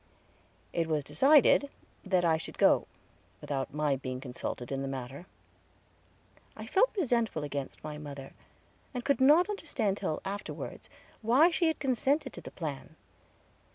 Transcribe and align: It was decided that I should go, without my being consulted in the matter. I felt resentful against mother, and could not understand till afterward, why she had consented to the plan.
It 0.73 0.87
was 0.87 1.03
decided 1.03 1.69
that 2.03 2.25
I 2.25 2.37
should 2.37 2.57
go, 2.57 2.87
without 3.39 3.71
my 3.71 3.95
being 3.95 4.19
consulted 4.19 4.71
in 4.71 4.81
the 4.81 4.87
matter. 4.87 5.27
I 6.57 6.65
felt 6.65 6.89
resentful 6.97 7.43
against 7.43 7.83
mother, 7.83 8.33
and 8.95 9.05
could 9.05 9.21
not 9.21 9.47
understand 9.47 9.97
till 9.97 10.19
afterward, 10.25 10.89
why 11.21 11.51
she 11.51 11.67
had 11.67 11.77
consented 11.77 12.33
to 12.33 12.41
the 12.41 12.49
plan. 12.49 12.95